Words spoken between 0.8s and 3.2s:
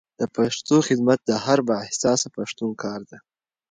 خدمت د هر با احساسه پښتون کار دی.